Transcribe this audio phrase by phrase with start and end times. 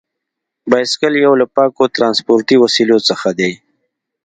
[0.69, 3.51] بایسکل یو له پاکو ترانسپورتي وسیلو څخه دی.